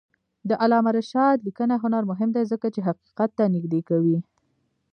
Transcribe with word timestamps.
د 0.49 0.51
علامه 0.63 0.91
رشاد 0.99 1.37
لیکنی 1.47 1.75
هنر 1.83 2.03
مهم 2.11 2.29
دی 2.35 2.43
ځکه 2.51 2.67
چې 2.75 2.79
حقیقت 2.87 3.29
ته 3.37 3.43
نږدې 3.55 3.81
کوي. 3.89 4.17